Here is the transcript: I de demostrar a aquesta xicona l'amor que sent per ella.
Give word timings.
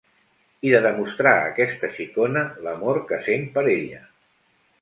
I 0.69 0.71
de 0.75 0.79
demostrar 0.85 1.33
a 1.41 1.51
aquesta 1.51 1.89
xicona 1.99 2.43
l'amor 2.69 3.01
que 3.13 3.23
sent 3.29 3.47
per 3.59 3.69
ella. 3.79 4.05